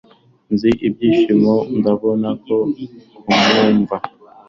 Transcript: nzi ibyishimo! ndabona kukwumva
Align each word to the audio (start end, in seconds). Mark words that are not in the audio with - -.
nzi 0.53 0.69
ibyishimo! 0.87 1.53
ndabona 1.77 2.29
kukwumva 2.43 3.97